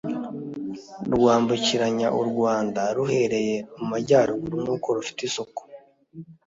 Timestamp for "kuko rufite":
4.71-5.19